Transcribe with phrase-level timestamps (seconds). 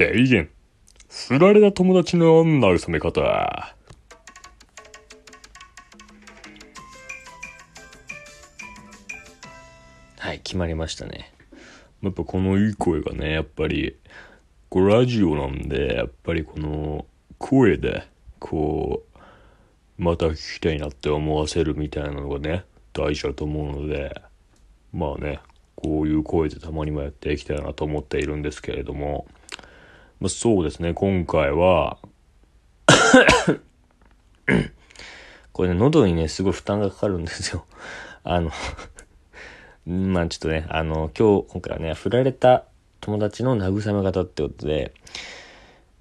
[0.00, 0.48] 提言。
[1.10, 3.20] 振られた友達の慰め方。
[3.20, 3.74] は
[10.32, 11.34] い、決まりましたね。
[12.00, 13.98] やっぱこのいい声がね、やっぱり、
[14.70, 17.04] これラジオなんで、やっぱりこの
[17.36, 18.08] 声で、
[18.38, 19.18] こう、
[20.02, 22.64] また聞きたいなって思わせるみたいなのがね、
[22.94, 24.18] 大事だと思うので、
[24.94, 25.40] まあね、
[25.76, 29.26] こういう声でたまにもやっていきたいなと思っているんですけれども、
[30.20, 31.96] まあ、そうですね、今回は、
[35.52, 37.64] これね、喉にね、すごい負担がかかるんですよ。
[38.22, 38.50] あの
[39.86, 42.66] まあちょっとね、あの、今日、今回はね、振られた
[43.00, 44.92] 友達の慰め方ってことで、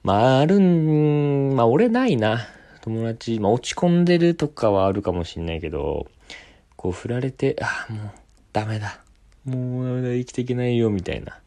[0.04, 2.46] まああるん、まあ俺ないな。
[2.82, 6.08] 友達、まあ落ち込んでるとかはあるかもしんないけど、
[6.76, 8.12] こう振られて、ああ、もう
[8.52, 9.02] ダメだ。
[9.46, 11.40] もうダメだ、生きていけないよ、みたいな。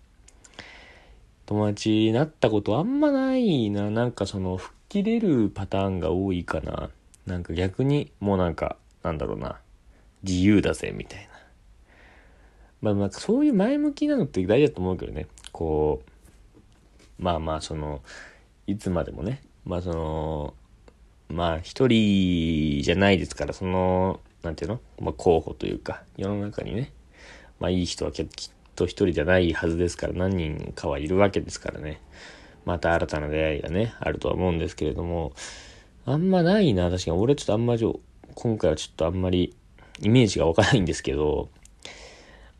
[1.46, 3.90] 友達になったことあんまないな。
[3.90, 6.90] なんかその、吹っ切れるパターンが多いかな。
[7.26, 9.58] なんか逆に、もうなんか、なんだろうな。
[10.22, 11.28] 自由だぜ、みたいな。
[12.80, 15.26] まあまあ、そういう前向きなのって大事だと思うけどね。
[15.50, 16.02] こ
[17.18, 18.02] う、まあまあ、その、
[18.66, 19.42] いつまでもね。
[19.64, 20.54] まあその、
[21.28, 24.80] まあ一人じゃないですから、その、なんていうの？
[25.00, 26.92] まあ候補というか、世の中にね。
[27.60, 28.26] まあいい人はきっ
[28.74, 32.00] と一人じゃないはずですから、何人かはいるわけですからね。
[32.64, 35.32] また新たな出会いがね、あるとは思うんですけれども、
[36.04, 37.16] あんまないな、確かに。
[37.16, 38.00] 俺ちょっとあんまり、
[38.34, 39.54] 今回はちょっとあんまり
[40.00, 41.48] イメージがわかないんですけど、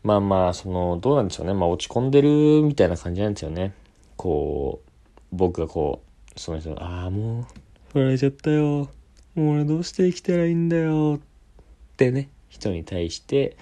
[0.03, 1.53] まあまあ、その、どうなんでしょうね。
[1.53, 3.73] まあ落ち込んでるみたいな感じなんですよね。
[4.17, 4.89] こう、
[5.31, 6.03] 僕がこ
[6.35, 7.45] う、その人ああ、もう、
[7.93, 8.89] 振られちゃったよ。
[9.35, 11.19] もう俺どうして生きたらいいんだよ。
[11.19, 13.55] ってね、人に対して、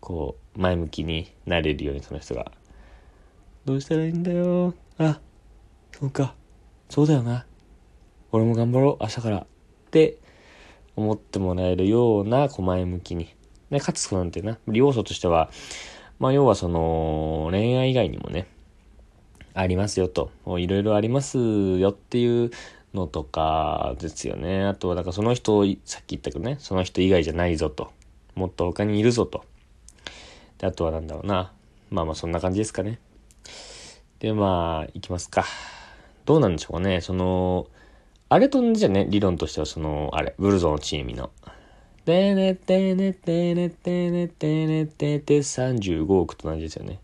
[0.00, 2.52] こう、前向きになれるようにその人が、
[3.64, 4.74] どうしたらいいんだよ。
[4.98, 5.20] あ、
[5.92, 6.34] そうか。
[6.88, 7.46] そうだよな。
[8.32, 9.38] 俺も頑張ろう、明日から。
[9.38, 9.46] っ
[9.90, 10.18] て
[10.94, 13.34] 思ってもらえるような、こう前向きに。
[13.70, 15.50] ね、かつ、なんてな、要素としては、
[16.18, 18.46] まあ、要はその、恋愛以外にもね、
[19.54, 22.50] ありますよと、いろいろありますよっていう
[22.94, 24.64] のとかですよね。
[24.64, 27.90] あとは、だからその人、さっき言ったけどね、その人以外じゃないぞと。
[28.34, 29.44] もっと他にいるぞと。
[30.58, 31.52] で、あとはなんだろうな。
[31.90, 32.98] まあまあそんな感じですかね。
[34.18, 35.44] で、まあ、いきますか。
[36.24, 37.00] どうなんでしょうかね。
[37.00, 37.68] その、
[38.28, 41.30] あれとじゃね、理論としてはその、あれ、ブルゾンのチームの。
[42.04, 47.00] てねてねてねてねてねてて35億と同じですよね。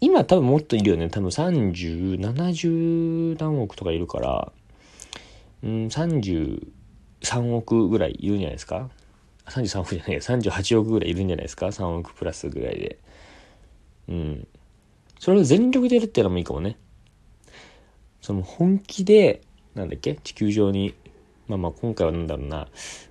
[0.00, 1.10] 今多分もっといるよね。
[1.10, 4.52] 多分30、70何億とかいるから、
[5.62, 6.60] うん、33
[7.54, 8.90] 億ぐらいいるんじゃないですか
[9.46, 12.98] ?33 億じゃない38億ぐらいいるんじゃないですか ?3 億プラスぐらいで。
[14.08, 14.48] うん。
[15.18, 16.76] それを全力でやるっていうのもいいかもね。
[18.20, 19.40] その本気で、
[19.74, 20.16] なんだっけ？
[20.16, 20.94] 地球上に、
[21.48, 22.68] まあまあ今回はなんだろうな、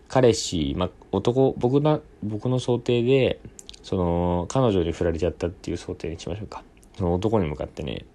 [0.07, 3.39] 彼氏、まあ男、僕な、僕の想定で、
[3.83, 6.63] その、彼女に振られちゃったっていう想定にしましょうか。
[6.97, 8.05] その男に向かってね、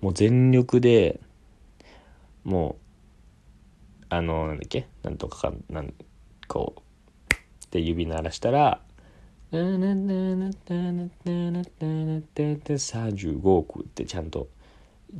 [0.00, 1.20] もう全力で、
[2.44, 2.76] も
[4.00, 4.86] う、あの、なんだっけ？
[5.02, 5.94] なんとかか、なん、
[6.48, 6.80] こう、
[7.70, 8.80] って指鳴らしたら、
[12.74, 14.48] 35億ってちゃんと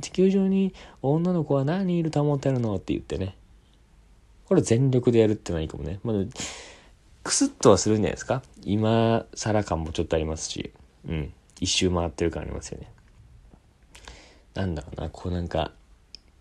[0.01, 3.37] 地球上に女の子は何人いると思ってるのって言ってね。
[4.45, 6.15] これ全力でやるってのはいいかもね、まあ、
[7.23, 8.43] クスッとはするんじゃないですか。
[8.63, 10.71] 今更感もちょっとありますし。
[11.07, 11.33] うん。
[11.61, 12.91] 一周回ってる感ありますよね。
[14.55, 15.09] なんだろうな。
[15.09, 15.71] こうなんか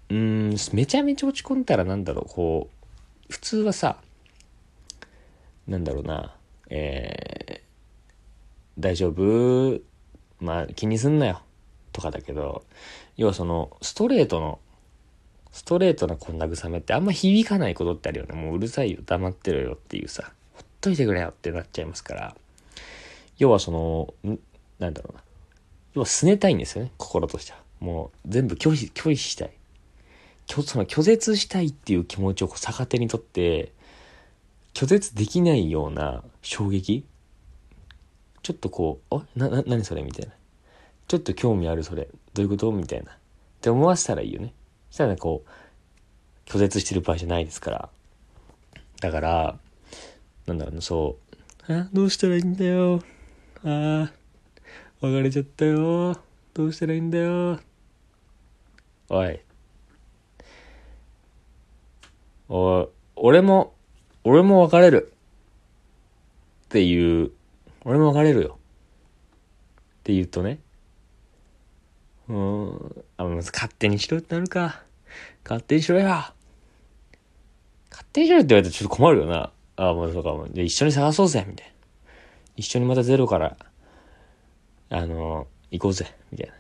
[0.09, 2.25] うんめちゃめちゃ落ち込んだらなんだろう。
[2.29, 2.87] こう
[3.33, 3.99] 普通はさ
[5.71, 6.35] なんだろうな。
[6.69, 9.81] えー、大丈夫？
[10.41, 11.41] まあ気にすんなよ。
[11.93, 12.65] とかだけど
[13.17, 14.59] 要はそのストレートの
[15.53, 18.35] ストレートなこんな慰めってあんま響かないことってあるよね。
[18.35, 18.99] もううるさいよ。
[19.05, 20.33] 黙ってろよっていうさ。
[20.55, 22.37] ほっといてくれよってなっちゃいますから。
[23.39, 24.39] 要はそのん
[24.79, 25.23] なんだろうな。
[25.95, 26.93] 要は拗ねたいんですよね。
[26.99, 27.59] 心としては。
[27.81, 29.53] もう全部拒否拒否したい。
[30.47, 33.73] 拒その拒絶したいっていう気持ちを逆手にとって
[34.73, 37.05] 拒絶できないような衝撃？
[38.43, 40.03] ちょっとこう、あ、な、な、何それ？
[40.03, 40.33] みたいな。
[41.09, 42.09] ちょっと興味あるそれ。
[42.35, 42.73] どういうこと？
[42.73, 43.13] みたいな。
[43.13, 43.17] っ
[43.61, 44.55] て思わせたらいいよね。
[44.91, 47.89] そしたら、こう、拒絶してる場合じゃないですから。
[49.01, 49.59] だから、
[50.47, 51.19] なんだろうね、そ
[51.69, 51.73] う。
[51.73, 53.03] あ、どうしたらいいんだよ。
[53.63, 54.13] ああ、
[55.01, 56.17] 別れちゃったよ。
[56.55, 57.61] どうしたらいいんだよ。
[59.09, 59.41] おい。
[62.49, 63.75] おい、俺も、
[64.25, 65.13] 俺も別れる。
[66.65, 67.31] っていう、
[67.85, 68.59] 俺も別れるよ。
[70.01, 70.61] って言うとね、
[72.29, 73.05] うん。
[73.17, 74.83] あ、まず勝手にしろってなるか。
[75.45, 76.07] 勝手にしろよ。
[77.91, 79.53] 勝手にしろって言われたらちょっと困るよな。
[79.77, 81.73] あ、もうそうか、もで一緒に探そうぜ、みたいな。
[82.57, 83.57] 一緒にまたゼロから、
[84.91, 86.55] あの、行こうぜ、みたいな。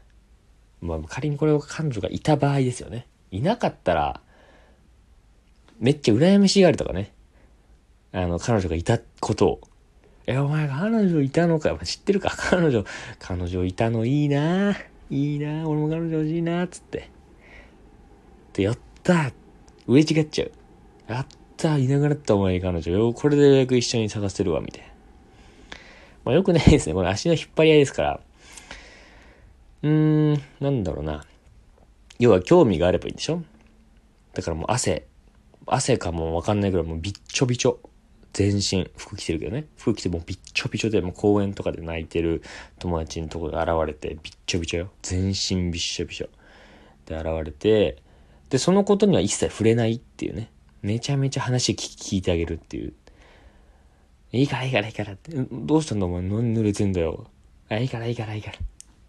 [0.80, 3.06] まあ、仮にこれを彼女がいた場合ですよね。
[3.30, 4.20] いなかったら、
[5.78, 7.12] めっちゃ羨ましがるとかね。
[8.12, 9.60] あの、彼女がいたことを。
[10.26, 11.76] え、お前彼女いたのか？
[11.84, 12.30] 知ってるか？
[12.36, 12.84] 彼女、
[13.18, 14.76] 彼女いたのいいな
[15.10, 17.08] いいな俺も彼女欲しいなつって。
[18.52, 19.32] で、やった
[19.86, 20.52] 上違っちゃう。
[21.08, 21.26] やっ
[21.56, 23.12] たいなくなったお前彼女よ。
[23.12, 24.88] これでようやく一緒に探せるわ、みたいな。
[26.24, 26.94] まあよくないですね。
[26.94, 28.20] これ足の引っ張り合いですから。
[29.82, 31.24] うーん、なんだろうな。
[32.18, 33.42] 要は興味があればいいんでしょ？
[34.34, 35.06] だからもう汗、
[35.66, 37.80] 汗かもわかんないぐらいもうびっちょびちょ。
[38.32, 39.66] 全身、服着てるけどね。
[39.76, 42.42] 服着てもうびっちょびちょで、もう公園とかで泣いてる
[42.78, 44.90] 友達のところで現れて、びっちょびちょよ。
[45.02, 46.28] 全身びっしょびしょ。
[47.06, 48.02] で現れて、
[48.48, 50.50] で、そのことには一切触れないっていうね。
[50.82, 52.92] めちゃめちゃ話聞聞いてあげるっていう。
[54.32, 55.32] いいからいいからいいからって。
[55.50, 56.22] どうしたんだお前？
[56.22, 57.26] 何濡れてんだよ。
[57.68, 58.58] あ、いいからいいからいいから。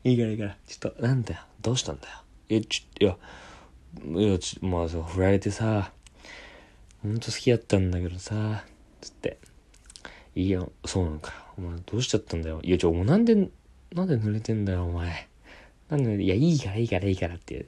[0.04, 0.58] いいからいいから。
[0.68, 1.42] ちょっと、なんだよ。
[1.62, 2.14] どうしたんだよ。
[2.50, 3.18] え、ちょ、いや、
[4.20, 5.92] いや、ち、まあ、そう、振られてさ、
[7.04, 8.66] ほんと好きだったんだけどさ、
[9.02, 9.38] つって。
[10.36, 11.34] いいよ、そうなのか。
[11.58, 12.60] お前どうしちゃったんだよ。
[12.64, 15.28] いや、ちょ、もうなんで、なんで濡れてんだよ、お前。
[15.90, 17.66] なんで、いや、いいからいいからいいからって。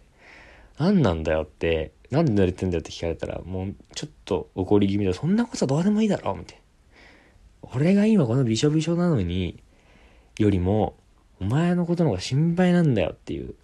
[0.77, 7.69] 何なんだよって、なんで濡れてんだよって聞かれたら、もうちょっと怒り気味で、そんなことはどうでもいいだろ、みたいな。
[7.75, 9.61] 俺が今このびしょびしょなのに、
[10.39, 10.95] よりも、
[11.39, 13.55] お前のことの方が心配なんだよっていう。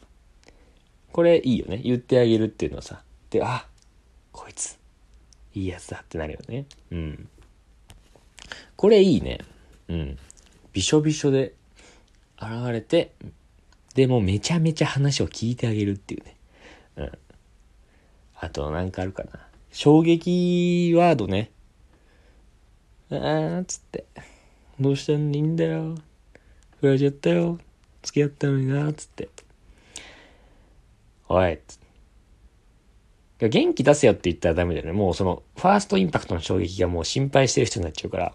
[1.11, 1.77] これいいよね。
[1.77, 3.03] 言ってあげるっていうのはさ。
[3.29, 3.65] で、あ、
[4.31, 4.77] こいつ、
[5.53, 6.65] いいやつだってなるよね。
[6.91, 7.29] うん。
[8.75, 9.39] これいいね。
[9.87, 10.17] うん。
[10.73, 11.53] びしょびしょで
[12.41, 13.11] 現れて、
[13.95, 16.35] でもめちゃめちゃ話を聞いてあげるっていうね。
[16.97, 17.11] うん。
[18.35, 19.31] あと、なんかあるかな。
[19.71, 21.51] 衝撃ワードね。
[23.11, 24.05] あー、つって。
[24.79, 25.95] どうしたんでいいんだよ。
[26.79, 27.59] 振られちゃったよ。
[28.01, 29.27] 付き合ったのにな、つって。
[31.27, 31.88] おい、つって。
[33.47, 34.91] 元気出せよって言ったらダメだよね。
[34.91, 38.33] もうその、ファーストインパクトの衝撃がもう心配してる人になっちゃうから。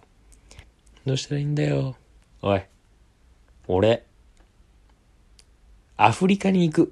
[1.04, 1.94] どうしたらいいんだよ。
[2.40, 2.62] おい。
[3.66, 4.06] 俺、
[5.98, 6.84] アフリカに行く。
[6.84, 6.86] っ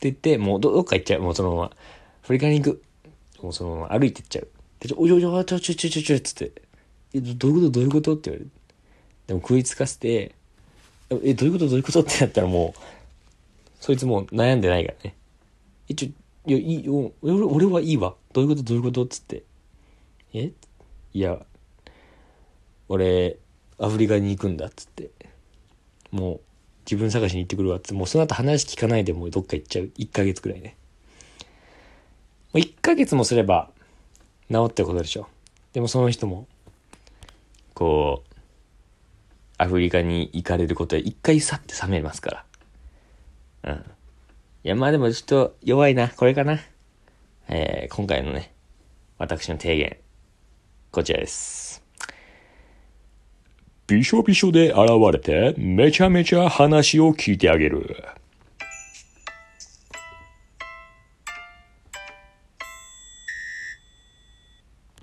[0.00, 1.22] て言って、もうどっか行っちゃう。
[1.22, 1.64] もうそのまま。
[1.64, 1.70] ア
[2.22, 2.82] フリカに行く。
[3.42, 4.48] もうそのまま歩いて行っちゃう。
[4.78, 6.52] で、ちょ、おいおいおい、ちょ、ちょ、ちょ、ちょ、ちょ、つって。
[7.14, 7.70] え、どどういうこと？
[7.70, 8.14] どういうこと？
[8.14, 8.50] って言われる。
[9.26, 10.34] でも食いつかせて、
[11.10, 11.68] え、どういうこと？
[11.68, 12.02] どういうこと？
[12.02, 12.80] ってなったらもう、
[13.80, 15.16] そいつもう悩んでないからね。
[15.88, 16.08] え、ちょ、
[16.48, 16.88] いや、いい、
[17.20, 18.14] 俺俺はいいわ。
[18.32, 18.62] どういうこと？
[18.62, 19.04] どういうこと？
[19.06, 19.44] つって。
[20.32, 20.52] え？
[21.12, 21.44] いや、
[22.88, 23.36] 俺、
[23.78, 25.10] アフリカに行くんだっつって。
[26.10, 26.40] もう、
[26.86, 29.90] 自分探しに行ってくるわっつって、もうその後話聞かないでもうどっか行っちゃう。
[29.98, 30.76] 1ヶ月くらいね。
[31.38, 31.44] も
[32.54, 33.70] う1ヶ月もすれば、
[34.50, 35.28] 治ってことでしょ。
[35.74, 36.48] でもその人も、
[37.74, 38.34] こう、
[39.58, 42.46] アフリカに行かれることで一回去って冷めますか
[43.62, 43.74] ら。
[43.74, 43.84] うん。
[44.64, 46.08] いや、まあでもちょっと弱いな。
[46.08, 46.58] これかな。
[47.48, 48.52] えー、今回のね、
[49.16, 49.96] 私の提言、
[50.90, 51.82] こちらです。
[53.86, 54.80] びしょびしょで現
[55.12, 58.04] れて、めちゃめちゃ話を聞いてあげる。